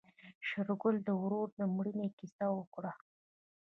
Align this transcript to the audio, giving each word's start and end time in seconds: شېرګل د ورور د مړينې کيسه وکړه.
شېرګل 0.47 0.95
د 1.03 1.09
ورور 1.21 1.47
د 1.59 1.61
مړينې 1.75 2.07
کيسه 2.17 2.45
وکړه. 2.57 2.91